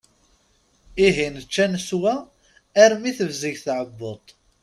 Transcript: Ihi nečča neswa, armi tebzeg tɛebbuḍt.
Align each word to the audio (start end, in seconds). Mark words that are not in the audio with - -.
Ihi 1.05 1.25
nečča 1.33 1.65
neswa, 1.71 2.13
armi 2.83 3.11
tebzeg 3.17 3.55
tɛebbuḍt. 3.65 4.27